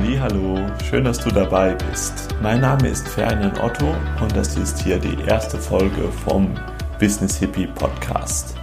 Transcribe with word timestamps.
Hallo, 0.00 0.56
schön, 0.88 1.04
dass 1.04 1.18
du 1.18 1.30
dabei 1.30 1.74
bist. 1.90 2.28
Mein 2.40 2.60
Name 2.60 2.88
ist 2.88 3.08
Ferdinand 3.08 3.60
Otto 3.60 3.94
und 4.22 4.34
das 4.34 4.56
ist 4.56 4.78
hier 4.78 4.96
die 4.96 5.16
erste 5.26 5.58
Folge 5.58 6.12
vom 6.24 6.54
Business 7.00 7.36
Hippie 7.36 7.66
Podcast. 7.66 8.54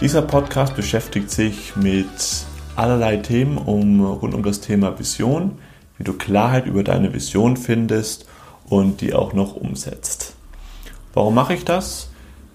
Dieser 0.00 0.22
Podcast 0.22 0.74
beschäftigt 0.74 1.30
sich 1.30 1.76
mit 1.76 2.08
allerlei 2.74 3.18
Themen 3.18 3.58
um, 3.58 4.04
rund 4.04 4.34
um 4.34 4.42
das 4.42 4.60
Thema 4.60 4.98
Vision, 4.98 5.58
wie 5.98 6.04
du 6.04 6.14
Klarheit 6.14 6.66
über 6.66 6.82
deine 6.82 7.14
Vision 7.14 7.56
findest 7.56 8.26
und 8.68 9.00
die 9.02 9.14
auch 9.14 9.32
noch 9.32 9.54
umsetzt. 9.54 10.34
Warum 11.14 11.34
mache 11.36 11.54
ich 11.54 11.64
das? 11.64 12.10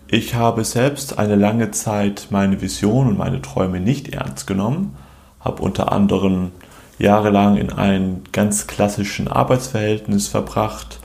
Ich 0.07 0.35
habe 0.35 0.65
selbst 0.65 1.17
eine 1.17 1.35
lange 1.35 1.71
Zeit 1.71 2.27
meine 2.29 2.61
Vision 2.61 3.07
und 3.07 3.17
meine 3.17 3.41
Träume 3.41 3.79
nicht 3.79 4.09
ernst 4.09 4.47
genommen, 4.47 4.97
habe 5.39 5.63
unter 5.63 5.93
anderem 5.93 6.51
jahrelang 6.97 7.57
in 7.57 7.71
einem 7.71 8.21
ganz 8.31 8.67
klassischen 8.67 9.27
Arbeitsverhältnis 9.27 10.27
verbracht 10.27 10.99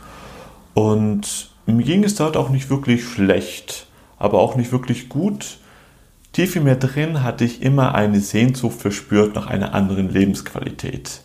und 0.75 1.51
mir 1.67 1.85
ging 1.85 2.05
es 2.05 2.15
dort 2.15 2.37
auch 2.37 2.49
nicht 2.49 2.71
wirklich 2.71 3.05
schlecht, 3.05 3.87
aber 4.19 4.39
auch 4.39 4.57
nicht 4.57 4.73
wirklich 4.73 5.09
gut. 5.09 5.59
Tief 6.33 6.57
in 6.57 6.65
mir 6.65 6.77
drin 6.77 7.23
hatte 7.23 7.45
ich 7.45 7.63
immer 7.63 7.95
eine 7.95 8.21
Sehnsucht 8.21 8.81
verspürt 8.81 9.35
nach 9.35 9.47
einer 9.47 9.75
anderen 9.75 10.09
Lebensqualität. 10.09 11.23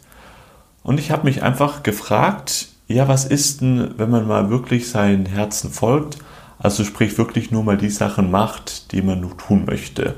Und 0.83 0.99
ich 0.99 1.11
habe 1.11 1.25
mich 1.25 1.43
einfach 1.43 1.83
gefragt, 1.83 2.67
ja, 2.87 3.07
was 3.07 3.25
ist 3.25 3.61
denn, 3.61 3.95
wenn 3.97 4.09
man 4.09 4.27
mal 4.27 4.49
wirklich 4.49 4.89
seinen 4.89 5.25
Herzen 5.25 5.71
folgt, 5.71 6.17
also 6.59 6.83
sprich 6.83 7.17
wirklich 7.17 7.51
nur 7.51 7.63
mal 7.63 7.77
die 7.77 7.89
Sachen 7.89 8.31
macht, 8.31 8.91
die 8.91 9.01
man 9.01 9.19
nur 9.19 9.37
tun 9.37 9.65
möchte. 9.65 10.15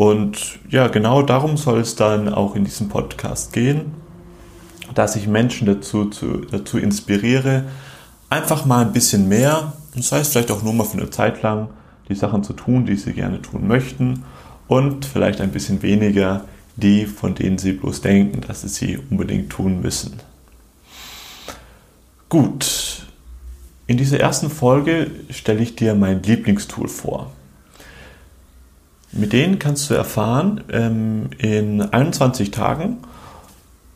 Und 0.00 0.58
ja, 0.70 0.88
genau 0.88 1.20
darum 1.20 1.58
soll 1.58 1.80
es 1.80 1.94
dann 1.94 2.32
auch 2.32 2.56
in 2.56 2.64
diesem 2.64 2.88
Podcast 2.88 3.52
gehen, 3.52 3.92
dass 4.94 5.14
ich 5.14 5.28
Menschen 5.28 5.66
dazu, 5.66 6.06
zu, 6.06 6.38
dazu 6.50 6.78
inspiriere, 6.78 7.64
einfach 8.30 8.64
mal 8.64 8.80
ein 8.80 8.94
bisschen 8.94 9.28
mehr, 9.28 9.74
und 9.94 10.02
sei 10.02 10.20
es 10.20 10.28
vielleicht 10.28 10.52
auch 10.52 10.62
nur 10.62 10.72
mal 10.72 10.84
für 10.84 10.96
eine 10.96 11.10
Zeit 11.10 11.42
lang, 11.42 11.68
die 12.08 12.14
Sachen 12.14 12.42
zu 12.42 12.54
tun, 12.54 12.86
die 12.86 12.96
sie 12.96 13.12
gerne 13.12 13.42
tun 13.42 13.68
möchten 13.68 14.24
und 14.68 15.04
vielleicht 15.04 15.42
ein 15.42 15.50
bisschen 15.50 15.82
weniger 15.82 16.46
die, 16.76 17.04
von 17.04 17.34
denen 17.34 17.58
sie 17.58 17.72
bloß 17.72 18.00
denken, 18.00 18.40
dass 18.40 18.62
sie 18.62 18.68
sie 18.68 18.98
unbedingt 19.10 19.50
tun 19.50 19.82
müssen. 19.82 20.18
Gut, 22.30 23.06
in 23.86 23.98
dieser 23.98 24.18
ersten 24.18 24.48
Folge 24.48 25.10
stelle 25.28 25.60
ich 25.60 25.76
dir 25.76 25.94
mein 25.94 26.22
Lieblingstool 26.22 26.88
vor. 26.88 27.32
Mit 29.12 29.32
denen 29.32 29.58
kannst 29.58 29.90
du 29.90 29.94
erfahren 29.94 30.62
ähm, 30.70 31.30
in 31.38 31.82
21 31.82 32.52
Tagen, 32.52 32.98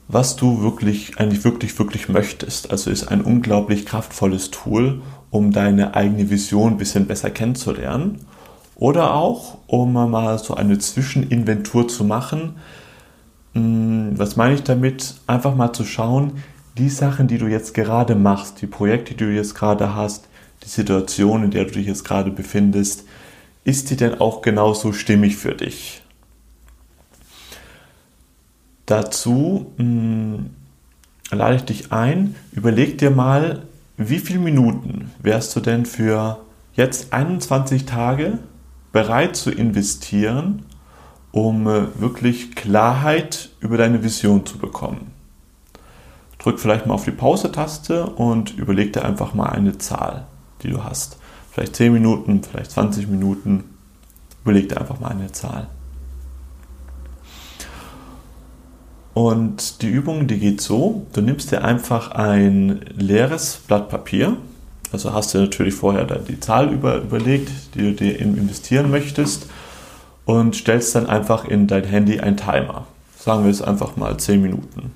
was 0.09 0.37
du 0.37 0.63
wirklich, 0.63 1.19
eigentlich 1.19 1.45
wirklich, 1.45 1.79
wirklich 1.79 2.09
möchtest. 2.09 2.71
Also 2.71 2.91
ist 2.91 3.09
ein 3.09 3.21
unglaublich 3.21 3.87
kraftvolles 3.87 4.51
Tool, 4.51 5.03
um 5.31 5.53
deine 5.53 5.95
eigene 5.95 6.31
Vision 6.31 6.73
ein 6.73 6.79
bisschen 6.79 7.07
besser 7.07 7.31
kennenzulernen. 7.31 8.21
Oder 8.77 9.15
auch, 9.15 9.59
um 9.69 9.93
mal 9.93 10.39
so 10.39 10.55
eine 10.55 10.79
Zwischeninventur 10.79 11.87
zu 11.87 12.05
machen. 12.05 12.57
Hm, 13.55 14.19
was 14.19 14.37
meine 14.37 14.57
ich 14.57 14.65
damit? 14.65 15.15
Einfach 15.29 15.55
mal 15.55 15.73
zu 15.73 15.85
schauen, 15.85 16.43
die 16.77 16.89
Sachen, 16.89 17.29
die 17.29 17.39
du 17.39 17.47
jetzt 17.47 17.73
gerade 17.73 18.17
machst, 18.17 18.61
die 18.63 18.67
Projekte, 18.67 19.15
die 19.15 19.25
du 19.25 19.33
jetzt 19.33 19.55
gerade 19.55 19.95
hast, 19.95 20.27
die 20.65 20.69
Situation, 20.69 21.45
in 21.45 21.51
der 21.53 21.67
du 21.67 21.73
dich 21.73 21.87
jetzt 21.87 22.05
gerade 22.05 22.33
befindest, 22.33 23.05
ist 23.65 23.91
die 23.91 23.97
denn 23.97 24.21
auch 24.21 24.43
genauso 24.43 24.93
stimmig 24.93 25.37
für 25.37 25.55
dich? 25.55 26.03
Dazu 28.87 29.73
mh, 29.79 29.85
hm, 29.85 30.51
lade 31.31 31.57
ich 31.57 31.65
dich 31.65 31.93
ein, 31.93 32.35
überleg 32.53 32.99
dir 32.99 33.11
mal, 33.11 33.63
wie 33.97 34.19
viele 34.19 34.41
Minuten 34.41 35.11
wärst 35.23 35.57
du 35.57 35.61
denn 35.61 35.87
für 35.87 36.41
jetzt 36.75 37.13
21 37.13 37.87
Tage 37.87 38.39
bereit 38.93 39.37
zu 39.37 39.51
investieren, 39.51 40.67
um 41.33 41.67
äh, 41.67 42.01
wirklich 42.01 42.55
Klarheit 42.55 43.51
über 43.61 43.79
deine 43.79 44.05
Vision 44.05 44.45
zu 44.45 44.59
bekommen? 44.59 45.13
Drück 46.39 46.61
vielleicht 46.61 46.87
mal 46.87 46.95
auf 46.95 47.05
die 47.05 47.11
Pause-Taste 47.11 48.07
und 48.07 48.55
überleg 48.59 48.93
dir 48.93 49.05
einfach 49.05 49.33
mal 49.33 49.49
eine 49.49 49.79
Zahl, 49.79 50.27
die 50.63 50.69
du 50.69 50.85
hast 50.85 51.19
vielleicht 51.55 51.77
10 51.77 51.93
Minuten, 51.93 52.43
vielleicht 52.43 52.73
20 52.73 53.09
Minuten. 53.09 53.65
Überleg 54.43 54.69
dir 54.69 54.81
einfach 54.81 54.99
mal 54.99 55.13
eine 55.13 55.31
Zahl. 55.31 55.69
Und 59.15 59.81
die 59.83 59.89
Übung, 59.89 60.27
die 60.27 60.41
geht 60.41 60.61
so, 60.61 61.07
du 61.13 61.21
nimmst 61.21 61.53
dir 61.53 61.63
einfach 61.63 62.11
ein 62.11 62.81
leeres 62.97 63.61
Blatt 63.69 63.89
Papier, 63.89 64.37
also 64.91 65.13
hast 65.13 65.33
du 65.35 65.39
natürlich 65.39 65.75
vorher 65.75 66.05
die 66.05 66.41
Zahl 66.41 66.73
über, 66.73 66.97
überlegt, 66.97 67.51
die 67.75 67.79
du 67.79 67.93
dir 67.93 68.19
investieren 68.19 68.91
möchtest 68.91 69.49
und 70.25 70.57
stellst 70.57 70.97
dann 70.97 71.07
einfach 71.07 71.45
in 71.45 71.69
dein 71.69 71.85
Handy 71.85 72.19
einen 72.19 72.37
Timer. 72.37 72.87
Sagen 73.17 73.45
wir 73.45 73.51
es 73.51 73.63
einfach 73.63 73.97
mal 73.97 74.17
10 74.17 74.43
Minuten. 74.43 74.93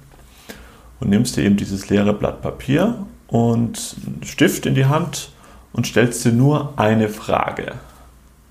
Und 0.98 1.10
nimmst 1.10 1.36
dir 1.36 1.44
eben 1.44 1.56
dieses 1.56 1.88
leere 1.88 2.12
Blatt 2.12 2.42
Papier 2.42 3.06
und 3.28 3.97
einen 4.04 4.22
Stift 4.24 4.66
in 4.66 4.74
die 4.74 4.86
Hand 4.86 5.30
und 5.78 5.87
stellst 5.87 6.25
dir 6.25 6.33
nur 6.33 6.72
eine 6.75 7.09
Frage. 7.09 7.77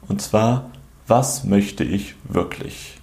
Und 0.07 0.21
zwar, 0.21 0.69
was 1.07 1.43
möchte 1.43 1.83
ich 1.83 2.15
wirklich? 2.23 3.01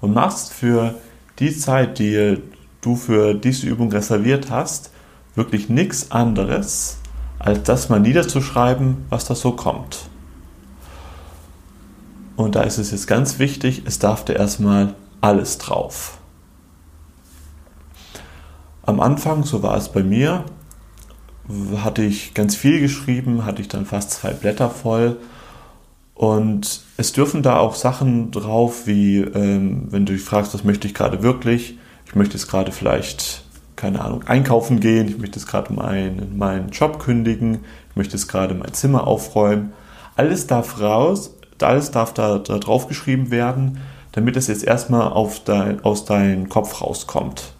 Und 0.00 0.14
machst 0.14 0.52
für 0.52 0.96
die 1.38 1.56
Zeit, 1.56 2.00
die 2.00 2.38
du 2.80 2.96
für 2.96 3.34
diese 3.34 3.68
Übung 3.68 3.92
reserviert 3.92 4.50
hast, 4.50 4.90
wirklich 5.36 5.68
nichts 5.68 6.10
anderes, 6.10 6.98
als 7.38 7.62
das 7.62 7.88
mal 7.88 8.00
niederzuschreiben, 8.00 9.04
was 9.10 9.26
da 9.26 9.36
so 9.36 9.52
kommt. 9.52 10.08
Und 12.34 12.56
da 12.56 12.62
ist 12.62 12.78
es 12.78 12.90
jetzt 12.90 13.06
ganz 13.06 13.38
wichtig, 13.38 13.82
es 13.84 14.00
darf 14.00 14.24
da 14.24 14.32
erstmal 14.32 14.96
alles 15.20 15.58
drauf. 15.58 16.18
Am 18.82 18.98
Anfang, 18.98 19.44
so 19.44 19.62
war 19.62 19.76
es 19.76 19.88
bei 19.88 20.02
mir, 20.02 20.44
hatte 21.82 22.02
ich 22.02 22.34
ganz 22.34 22.56
viel 22.56 22.80
geschrieben, 22.80 23.44
hatte 23.44 23.62
ich 23.62 23.68
dann 23.68 23.86
fast 23.86 24.10
zwei 24.10 24.30
Blätter 24.32 24.70
voll. 24.70 25.16
Und 26.14 26.82
es 26.96 27.12
dürfen 27.12 27.42
da 27.42 27.58
auch 27.58 27.74
Sachen 27.74 28.30
drauf, 28.30 28.86
wie 28.86 29.18
ähm, 29.18 29.86
wenn 29.90 30.04
du 30.04 30.12
dich 30.12 30.22
fragst, 30.22 30.52
was 30.52 30.64
möchte 30.64 30.86
ich 30.86 30.94
gerade 30.94 31.22
wirklich? 31.22 31.78
Ich 32.04 32.14
möchte 32.14 32.34
jetzt 32.34 32.48
gerade 32.48 32.72
vielleicht, 32.72 33.42
keine 33.76 34.04
Ahnung, 34.04 34.24
einkaufen 34.26 34.80
gehen, 34.80 35.08
ich 35.08 35.18
möchte 35.18 35.38
jetzt 35.38 35.48
gerade 35.48 35.72
meinen, 35.72 36.36
meinen 36.36 36.70
Job 36.70 36.98
kündigen, 36.98 37.60
ich 37.88 37.96
möchte 37.96 38.16
jetzt 38.16 38.28
gerade 38.28 38.54
mein 38.54 38.74
Zimmer 38.74 39.06
aufräumen. 39.06 39.72
Alles 40.16 40.46
darf 40.46 40.80
raus, 40.80 41.34
alles 41.62 41.90
darf 41.90 42.12
da, 42.12 42.38
da 42.38 42.58
drauf 42.58 42.88
geschrieben 42.88 43.30
werden, 43.30 43.78
damit 44.12 44.36
es 44.36 44.48
jetzt 44.48 44.64
erstmal 44.64 45.12
auf 45.12 45.42
dein, 45.44 45.82
aus 45.84 46.04
deinem 46.04 46.48
Kopf 46.48 46.82
rauskommt. 46.82 47.54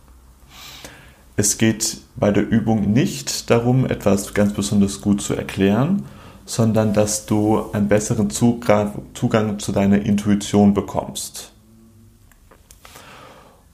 Es 1.40 1.56
geht 1.56 1.96
bei 2.16 2.32
der 2.32 2.46
Übung 2.46 2.92
nicht 2.92 3.48
darum, 3.48 3.86
etwas 3.86 4.34
ganz 4.34 4.52
besonders 4.52 5.00
gut 5.00 5.22
zu 5.22 5.34
erklären, 5.34 6.04
sondern 6.44 6.92
dass 6.92 7.24
du 7.24 7.72
einen 7.72 7.88
besseren 7.88 8.28
Zugang, 8.28 9.58
zu 9.58 9.72
deiner 9.72 10.02
Intuition 10.02 10.74
bekommst. 10.74 11.52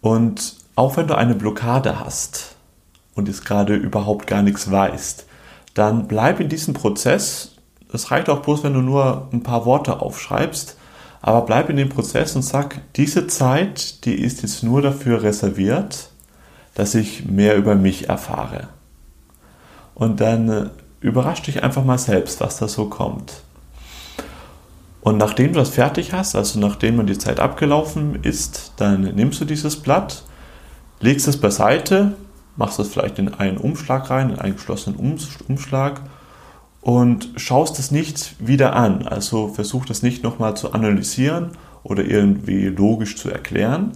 Und 0.00 0.58
auch 0.76 0.96
wenn 0.96 1.08
du 1.08 1.18
eine 1.18 1.34
Blockade 1.34 1.98
hast 1.98 2.54
und 3.16 3.26
jetzt 3.26 3.44
gerade 3.44 3.74
überhaupt 3.74 4.28
gar 4.28 4.42
nichts 4.42 4.70
weißt, 4.70 5.26
dann 5.74 6.06
bleib 6.06 6.38
in 6.38 6.48
diesem 6.48 6.72
Prozess. 6.72 7.56
Es 7.92 8.12
reicht 8.12 8.28
auch 8.28 8.42
bloß, 8.42 8.62
wenn 8.62 8.74
du 8.74 8.80
nur 8.80 9.28
ein 9.32 9.42
paar 9.42 9.66
Worte 9.66 10.00
aufschreibst, 10.00 10.76
aber 11.20 11.40
bleib 11.40 11.68
in 11.68 11.78
dem 11.78 11.88
Prozess 11.88 12.36
und 12.36 12.42
sag, 12.42 12.80
diese 12.94 13.26
Zeit, 13.26 14.04
die 14.04 14.14
ist 14.14 14.42
jetzt 14.42 14.62
nur 14.62 14.82
dafür 14.82 15.24
reserviert, 15.24 16.10
dass 16.76 16.94
ich 16.94 17.24
mehr 17.24 17.56
über 17.56 17.74
mich 17.74 18.08
erfahre. 18.08 18.68
Und 19.94 20.20
dann 20.20 20.48
äh, 20.48 20.66
überrasch 21.00 21.42
dich 21.42 21.64
einfach 21.64 21.84
mal 21.84 21.98
selbst, 21.98 22.40
was 22.40 22.58
da 22.58 22.68
so 22.68 22.88
kommt. 22.88 23.32
Und 25.00 25.16
nachdem 25.16 25.52
du 25.52 25.58
das 25.58 25.70
fertig 25.70 26.12
hast, 26.12 26.36
also 26.36 26.60
nachdem 26.60 27.04
die 27.06 27.16
Zeit 27.16 27.40
abgelaufen 27.40 28.22
ist, 28.22 28.72
dann 28.76 29.02
nimmst 29.02 29.40
du 29.40 29.44
dieses 29.44 29.76
Blatt, 29.76 30.24
legst 31.00 31.26
es 31.28 31.40
beiseite, 31.40 32.14
machst 32.56 32.78
es 32.78 32.88
vielleicht 32.88 33.18
in 33.18 33.32
einen 33.32 33.56
Umschlag 33.56 34.10
rein, 34.10 34.30
in 34.30 34.38
einen 34.38 34.56
geschlossenen 34.56 34.98
Umschlag 35.48 36.02
und 36.82 37.30
schaust 37.36 37.78
es 37.78 37.90
nicht 37.90 38.34
wieder 38.38 38.76
an. 38.76 39.06
Also 39.06 39.48
versuch 39.48 39.86
das 39.86 40.02
nicht 40.02 40.22
nochmal 40.22 40.56
zu 40.56 40.72
analysieren 40.72 41.52
oder 41.84 42.04
irgendwie 42.04 42.66
logisch 42.66 43.16
zu 43.16 43.30
erklären, 43.30 43.92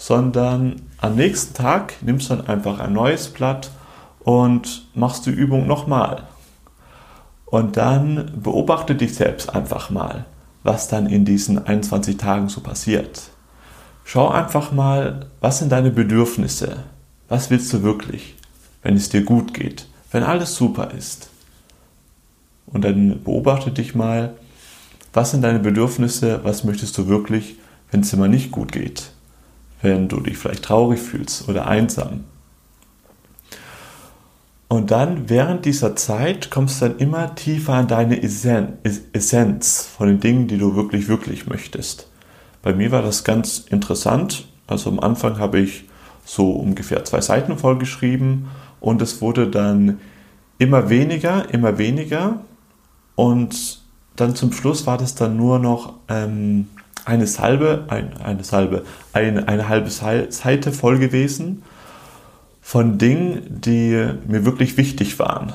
sondern 0.00 0.80
am 0.96 1.16
nächsten 1.16 1.52
Tag 1.52 1.96
nimmst 2.00 2.30
du 2.30 2.36
dann 2.36 2.46
einfach 2.46 2.80
ein 2.80 2.94
neues 2.94 3.28
Blatt 3.28 3.70
und 4.20 4.88
machst 4.94 5.26
die 5.26 5.30
Übung 5.30 5.66
nochmal. 5.66 6.22
Und 7.44 7.76
dann 7.76 8.32
beobachte 8.42 8.94
dich 8.94 9.14
selbst 9.14 9.54
einfach 9.54 9.90
mal, 9.90 10.24
was 10.62 10.88
dann 10.88 11.04
in 11.04 11.26
diesen 11.26 11.66
21 11.66 12.16
Tagen 12.16 12.48
so 12.48 12.62
passiert. 12.62 13.24
schau 14.04 14.30
einfach 14.30 14.72
mal, 14.72 15.26
was 15.42 15.58
sind 15.58 15.70
deine 15.70 15.90
Bedürfnisse? 15.90 16.78
Was 17.28 17.50
willst 17.50 17.70
du 17.74 17.82
wirklich, 17.82 18.36
wenn 18.82 18.96
es 18.96 19.10
dir 19.10 19.22
gut 19.22 19.52
geht, 19.52 19.86
wenn 20.12 20.22
alles 20.22 20.54
super 20.56 20.92
ist? 20.92 21.28
Und 22.64 22.86
dann 22.86 23.22
beobachte 23.22 23.70
dich 23.70 23.94
mal, 23.94 24.32
was 25.12 25.32
sind 25.32 25.42
deine 25.42 25.58
Bedürfnisse, 25.58 26.40
was 26.42 26.64
möchtest 26.64 26.96
du 26.96 27.06
wirklich, 27.06 27.56
wenn 27.90 28.00
es 28.00 28.10
dir 28.10 28.16
mal 28.16 28.30
nicht 28.30 28.50
gut 28.50 28.72
geht, 28.72 29.12
wenn 29.82 30.08
du 30.08 30.20
dich 30.20 30.36
vielleicht 30.36 30.64
traurig 30.64 31.00
fühlst 31.00 31.48
oder 31.48 31.66
einsam. 31.66 32.24
Und 34.68 34.92
dann 34.92 35.28
während 35.28 35.64
dieser 35.64 35.96
Zeit 35.96 36.50
kommst 36.50 36.80
du 36.80 36.86
dann 36.86 36.98
immer 36.98 37.34
tiefer 37.34 37.74
an 37.74 37.88
deine 37.88 38.22
Essenz 38.22 39.88
von 39.96 40.06
den 40.06 40.20
Dingen, 40.20 40.46
die 40.46 40.58
du 40.58 40.76
wirklich, 40.76 41.08
wirklich 41.08 41.48
möchtest. 41.48 42.08
Bei 42.62 42.72
mir 42.72 42.92
war 42.92 43.02
das 43.02 43.24
ganz 43.24 43.58
interessant. 43.58 44.46
Also 44.68 44.90
am 44.90 45.00
Anfang 45.00 45.38
habe 45.38 45.58
ich 45.58 45.88
so 46.24 46.52
ungefähr 46.52 47.04
zwei 47.04 47.20
Seiten 47.20 47.58
vollgeschrieben 47.58 48.46
und 48.78 49.02
es 49.02 49.20
wurde 49.20 49.48
dann 49.48 49.98
immer 50.58 50.88
weniger, 50.88 51.52
immer 51.52 51.78
weniger 51.78 52.44
und 53.16 53.80
dann 54.14 54.36
zum 54.36 54.52
Schluss 54.52 54.86
war 54.86 54.98
das 54.98 55.14
dann 55.14 55.36
nur 55.36 55.58
noch 55.58 55.94
ähm, 56.08 56.68
eine 57.04 57.26
Salbe, 57.26 57.84
ein, 57.88 58.16
eine 58.18 58.44
Salbe, 58.44 58.84
ein, 59.12 59.46
eine 59.48 59.68
halbe 59.68 59.90
Seite 59.90 60.72
voll 60.72 60.98
gewesen 60.98 61.62
von 62.60 62.98
Dingen, 62.98 63.60
die 63.60 64.08
mir 64.26 64.44
wirklich 64.44 64.76
wichtig 64.76 65.18
waren. 65.18 65.52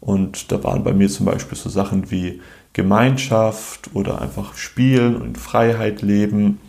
Und 0.00 0.52
da 0.52 0.62
waren 0.64 0.84
bei 0.84 0.92
mir 0.92 1.08
zum 1.08 1.26
Beispiel 1.26 1.56
so 1.56 1.68
Sachen 1.68 2.10
wie 2.10 2.40
Gemeinschaft 2.74 3.90
oder 3.94 4.20
einfach 4.20 4.54
Spielen 4.54 5.16
und 5.16 5.38
Freiheit 5.38 6.02
leben. 6.02 6.60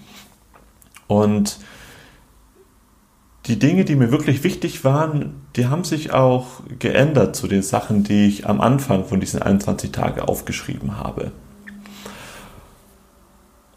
Und 1.07 1.59
die 3.47 3.59
Dinge, 3.59 3.85
die 3.85 3.95
mir 3.95 4.11
wirklich 4.11 4.43
wichtig 4.43 4.83
waren, 4.83 5.41
die 5.55 5.67
haben 5.67 5.83
sich 5.83 6.11
auch 6.11 6.61
geändert 6.79 7.35
zu 7.35 7.47
den 7.47 7.61
Sachen, 7.61 8.03
die 8.03 8.27
ich 8.27 8.47
am 8.47 8.61
Anfang 8.61 9.05
von 9.05 9.19
diesen 9.19 9.41
21 9.41 9.91
Tagen 9.91 10.21
aufgeschrieben 10.21 10.97
habe. 10.97 11.31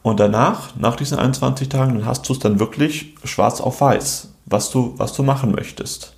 Und 0.02 0.20
danach, 0.20 0.76
nach 0.76 0.96
diesen 0.96 1.18
21 1.18 1.68
Tagen, 1.68 1.94
dann 1.94 2.06
hast 2.06 2.28
du 2.28 2.32
es 2.32 2.38
dann 2.38 2.60
wirklich 2.60 3.14
schwarz 3.24 3.60
auf 3.60 3.80
weiß, 3.80 4.32
was 4.46 4.70
du, 4.70 4.94
was 4.96 5.12
du 5.12 5.22
machen 5.22 5.52
möchtest. 5.52 6.14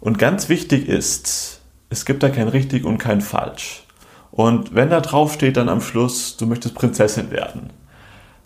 Und 0.00 0.18
ganz 0.18 0.48
wichtig 0.48 0.88
ist, 0.88 1.60
es 1.90 2.04
gibt 2.04 2.22
da 2.22 2.28
kein 2.28 2.48
richtig 2.48 2.84
und 2.84 2.98
kein 2.98 3.20
falsch. 3.20 3.84
Und 4.30 4.74
wenn 4.74 4.90
da 4.90 5.00
drauf 5.00 5.32
steht 5.32 5.56
dann 5.56 5.68
am 5.68 5.80
Schluss, 5.80 6.36
du 6.36 6.46
möchtest 6.46 6.74
Prinzessin 6.74 7.30
werden, 7.30 7.70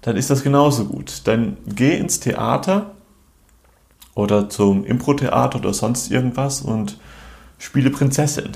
dann 0.01 0.17
ist 0.17 0.31
das 0.31 0.43
genauso 0.43 0.87
gut. 0.87 1.23
Dann 1.25 1.57
geh 1.67 1.97
ins 1.97 2.21
Theater 2.21 2.93
oder 4.15 4.49
zum 4.49 4.85
Impro-Theater 4.85 5.59
oder 5.59 5.75
sonst 5.75 6.11
irgendwas 6.11 6.63
und 6.63 6.99
spiele 7.59 7.91
Prinzessin. 7.91 8.53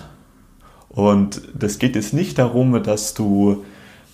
Und 0.88 1.42
das 1.54 1.78
geht 1.78 1.94
jetzt 1.94 2.14
nicht 2.14 2.38
darum, 2.38 2.82
dass 2.82 3.14
du 3.14 3.64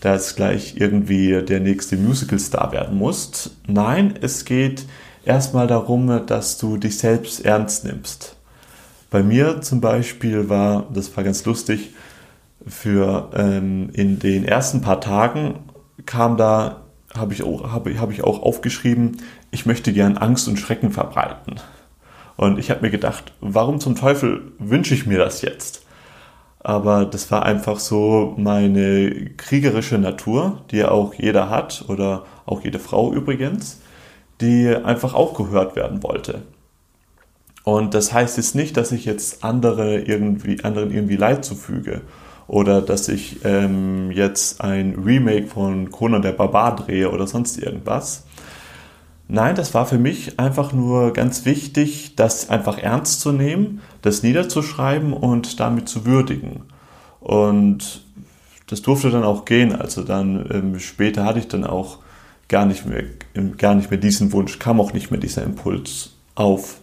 dass 0.02 0.34
gleich 0.34 0.75
irgendwie 0.76 1.43
der 1.43 1.60
nächste 1.60 1.96
Musical-Star 1.96 2.72
werden 2.72 2.99
musst. 2.99 3.56
Nein, 3.69 4.14
es 4.20 4.44
geht 4.44 4.84
erstmal 5.25 5.69
darum, 5.69 6.26
dass 6.26 6.58
du 6.58 6.76
dich 6.76 6.99
selbst 6.99 7.44
ernst 7.44 7.84
nimmst. 7.84 8.37
Bei 9.10 9.22
mir 9.22 9.60
zum 9.60 9.81
Beispiel 9.81 10.49
war, 10.49 10.88
das 10.93 11.16
war 11.16 11.22
ganz 11.22 11.44
lustig, 11.44 11.94
für 12.66 13.31
ähm, 13.34 13.90
in 13.93 14.19
den 14.19 14.44
ersten 14.44 14.81
paar 14.81 15.00
Tagen 15.00 15.60
kam 16.05 16.37
da, 16.37 16.82
habe 17.16 17.32
ich, 17.32 17.44
auch, 17.44 17.72
hab, 17.72 17.88
hab 17.88 18.10
ich 18.10 18.25
auch 18.25 18.43
aufgeschrieben, 18.43 19.19
ich 19.52 19.66
möchte 19.66 19.93
gern 19.93 20.19
Angst 20.19 20.48
und 20.48 20.58
Schrecken 20.58 20.90
verbreiten. 20.90 21.60
Und 22.37 22.58
ich 22.58 22.70
habe 22.70 22.81
mir 22.81 22.90
gedacht, 22.90 23.32
warum 23.40 23.78
zum 23.78 23.94
Teufel 23.94 24.52
wünsche 24.58 24.94
ich 24.94 25.06
mir 25.06 25.19
das 25.19 25.43
jetzt? 25.43 25.81
Aber 26.64 27.05
das 27.05 27.31
war 27.31 27.44
einfach 27.44 27.79
so 27.79 28.35
meine 28.37 29.31
kriegerische 29.37 29.99
Natur, 29.99 30.62
die 30.70 30.85
auch 30.85 31.14
jeder 31.14 31.50
hat 31.50 31.85
oder 31.88 32.25
auch 32.47 32.62
jede 32.62 32.79
Frau 32.79 33.12
übrigens, 33.12 33.81
die 34.41 34.69
einfach 34.69 35.14
auch 35.14 35.35
gehört 35.35 35.75
werden 35.76 36.03
wollte. 36.03 36.43
Und 37.64 37.94
das 37.94 38.12
heißt 38.12 38.37
jetzt 38.37 38.55
nicht, 38.55 38.76
dass 38.76 38.93
ich 38.93 39.05
jetzt 39.05 39.44
andere 39.44 40.00
irgendwie, 40.00 40.62
anderen 40.64 40.93
irgendwie 40.93 41.17
Leid 41.17 41.44
zufüge 41.44 42.03
oder 42.49 42.82
dass 42.82 43.08
ich 43.08 43.44
ähm, 43.44 44.11
jetzt 44.11 44.61
ein 44.61 44.94
Remake 45.05 45.47
von 45.47 45.91
Conan 45.91 46.23
der 46.23 46.32
Barbar 46.32 46.76
drehe 46.76 47.11
oder 47.11 47.26
sonst 47.26 47.58
irgendwas. 47.58 48.25
Nein, 49.34 49.55
das 49.55 49.73
war 49.73 49.87
für 49.87 49.96
mich 49.96 50.38
einfach 50.38 50.75
nur 50.75 51.14
ganz 51.14 51.46
wichtig, 51.46 52.17
das 52.17 52.50
einfach 52.50 52.76
ernst 52.76 53.23
zu 53.23 53.32
nehmen, 53.32 53.81
das 54.02 54.23
niederzuschreiben 54.23 55.14
und 55.14 55.58
damit 55.58 55.88
zu 55.88 56.05
würdigen. 56.05 56.64
Und 57.19 58.05
das 58.67 58.82
durfte 58.82 59.08
dann 59.08 59.25
auch 59.25 59.46
gehen. 59.46 59.75
Also 59.75 60.02
dann 60.02 60.46
ähm, 60.52 60.79
später 60.79 61.25
hatte 61.25 61.38
ich 61.38 61.49
dann 61.49 61.64
auch 61.64 62.00
gar 62.46 62.67
nicht 62.67 62.84
mehr, 62.84 63.05
gar 63.56 63.75
nicht 63.75 63.90
mehr 63.90 63.99
diesen 63.99 64.32
Wunsch, 64.32 64.58
kam 64.58 64.79
auch 64.82 64.93
nicht 64.93 65.11
mehr 65.11 65.19
dieser 65.19 65.44
Impuls 65.44 66.11
auf. 66.34 66.76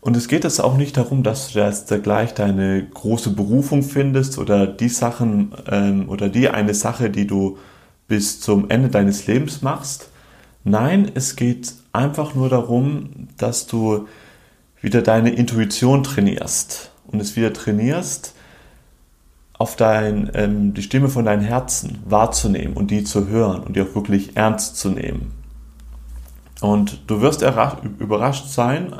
Und 0.00 0.16
es 0.16 0.28
geht 0.28 0.44
jetzt 0.44 0.60
auch 0.60 0.78
nicht 0.78 0.96
darum, 0.96 1.24
dass 1.24 1.52
du 1.52 1.58
jetzt 1.58 1.92
gleich 2.02 2.32
deine 2.32 2.86
große 2.86 3.34
Berufung 3.34 3.82
findest 3.82 4.38
oder 4.38 4.66
die 4.66 4.88
Sachen 4.88 5.52
ähm, 5.70 6.08
oder 6.08 6.30
die 6.30 6.48
eine 6.48 6.72
Sache, 6.72 7.10
die 7.10 7.26
du 7.26 7.58
bis 8.06 8.40
zum 8.40 8.70
Ende 8.70 8.88
deines 8.88 9.26
Lebens 9.26 9.60
machst. 9.60 10.08
Nein, 10.64 11.10
es 11.14 11.36
geht 11.36 11.72
einfach 11.92 12.34
nur 12.34 12.48
darum, 12.48 13.28
dass 13.36 13.66
du 13.66 14.06
wieder 14.80 15.02
deine 15.02 15.30
Intuition 15.30 16.04
trainierst 16.04 16.90
und 17.06 17.20
es 17.20 17.36
wieder 17.36 17.52
trainierst, 17.52 18.34
auf 19.54 19.74
dein, 19.74 20.30
ähm, 20.34 20.72
die 20.72 20.82
Stimme 20.82 21.08
von 21.08 21.24
deinem 21.24 21.42
Herzen 21.42 21.98
wahrzunehmen 22.04 22.76
und 22.76 22.90
die 22.92 23.02
zu 23.02 23.26
hören 23.26 23.62
und 23.64 23.74
die 23.74 23.82
auch 23.82 23.94
wirklich 23.94 24.36
ernst 24.36 24.76
zu 24.76 24.90
nehmen. 24.90 25.32
Und 26.60 27.02
du 27.08 27.20
wirst 27.20 27.42
überrascht 27.42 28.48
sein, 28.48 28.94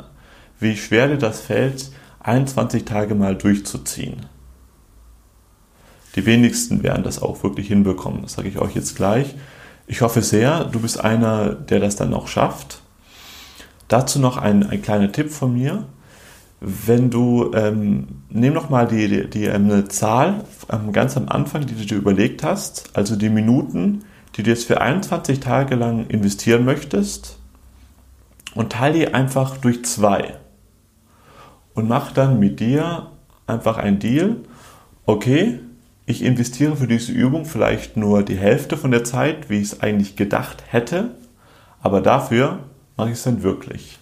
wie 0.59 0.75
schwer 0.75 1.07
dir 1.07 1.17
das 1.17 1.39
fällt, 1.39 1.91
21 2.19 2.83
Tage 2.83 3.15
mal 3.15 3.35
durchzuziehen. 3.35 4.25
Die 6.15 6.25
wenigsten 6.25 6.83
werden 6.83 7.03
das 7.03 7.21
auch 7.21 7.43
wirklich 7.43 7.67
hinbekommen, 7.67 8.23
das 8.23 8.33
sage 8.33 8.49
ich 8.49 8.59
euch 8.59 8.75
jetzt 8.75 8.95
gleich. 8.95 9.35
Ich 9.91 10.01
hoffe 10.01 10.21
sehr, 10.21 10.65
du 10.65 10.79
bist 10.79 11.03
einer, 11.03 11.55
der 11.55 11.79
das 11.79 11.95
dann 11.95 12.13
auch 12.13 12.27
schafft. 12.27 12.83
Dazu 13.87 14.19
noch 14.19 14.37
ein, 14.37 14.69
ein 14.69 14.83
kleiner 14.83 15.11
Tipp 15.11 15.31
von 15.31 15.51
mir. 15.51 15.85
Wenn 16.61 17.09
du, 17.09 17.51
ähm, 17.55 18.21
nimm 18.29 18.53
noch 18.53 18.69
mal 18.69 18.87
die, 18.87 19.07
die, 19.07 19.27
die 19.27 19.45
ähm, 19.45 19.89
Zahl 19.89 20.43
ähm, 20.71 20.91
ganz 20.93 21.17
am 21.17 21.27
Anfang, 21.27 21.65
die 21.65 21.73
du 21.73 21.85
dir 21.87 21.97
überlegt 21.97 22.43
hast, 22.43 22.91
also 22.93 23.15
die 23.15 23.29
Minuten, 23.29 24.03
die 24.35 24.43
du 24.43 24.51
jetzt 24.51 24.67
für 24.67 24.79
21 24.79 25.39
Tage 25.39 25.73
lang 25.73 26.05
investieren 26.05 26.65
möchtest 26.65 27.39
und 28.53 28.71
teile 28.71 28.99
die 28.99 29.13
einfach 29.15 29.57
durch 29.57 29.85
zwei 29.85 30.35
und 31.73 31.87
mach 31.87 32.11
dann 32.11 32.39
mit 32.39 32.59
dir 32.59 33.07
einfach 33.47 33.77
ein 33.77 33.97
Deal. 33.97 34.35
Okay, 35.07 35.61
ich 36.09 36.23
investiere 36.23 36.75
für 36.75 36.87
diese 36.87 37.11
Übung 37.11 37.45
vielleicht 37.45 37.95
nur 37.95 38.23
die 38.23 38.35
Hälfte 38.35 38.77
von 38.77 38.89
der 38.89 39.03
Zeit, 39.03 39.47
wie 39.51 39.57
ich 39.57 39.73
es 39.73 39.81
eigentlich 39.81 40.15
gedacht 40.15 40.63
hätte, 40.67 41.11
aber 41.83 42.01
dafür 42.01 42.59
mache 42.97 43.09
ich 43.09 43.15
es 43.15 43.23
dann 43.23 43.43
wirklich. 43.43 43.99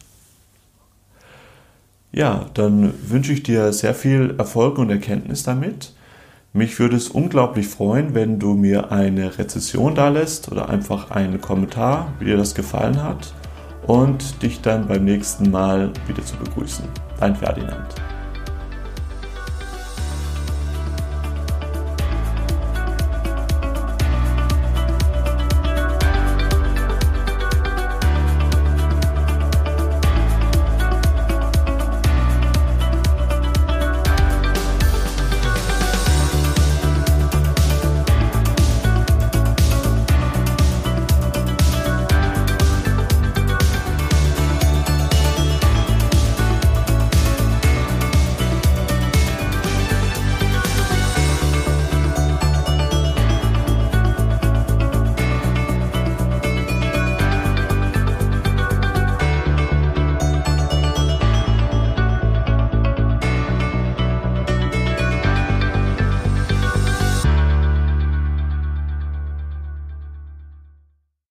Ja, 2.14 2.46
dann 2.54 2.94
wünsche 3.06 3.34
ich 3.34 3.44
dir 3.44 3.74
sehr 3.74 3.94
viel 3.94 4.36
Erfolg 4.38 4.78
und 4.78 4.90
Erkenntnis 4.90 5.44
damit. 5.44 5.92
Mich 6.54 6.80
würde 6.80 6.96
es 6.96 7.10
unglaublich 7.10 7.68
freuen, 7.68 8.16
wenn 8.16 8.40
du 8.40 8.54
mir 8.54 8.90
eine 8.94 9.38
Rezession 9.38 9.94
da 9.94 10.08
lässt 10.08 10.50
oder 10.50 10.70
einfach 10.70 11.12
einen 11.12 11.42
Kommentar, 11.42 12.14
wie 12.20 12.26
dir 12.26 12.38
das 12.38 12.56
gefallen 12.56 13.04
hat 13.04 13.34
und 13.86 14.42
dich 14.42 14.62
dann 14.62 14.88
beim 14.88 15.04
nächsten 15.04 15.52
Mal 15.52 15.92
wieder 16.08 16.24
zu 16.24 16.38
begrüßen. 16.38 16.86
Dein 17.20 17.36
Ferdinand. 17.36 17.96